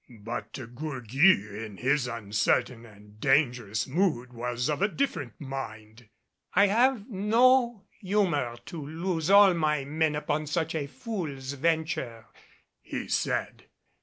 [0.21, 6.09] But De Gourgues in his uncertain and dangerous mood was of a different mind.
[6.55, 12.25] "I have no humor to lose all my men upon such a fool's venture,"
[12.81, 13.67] he said.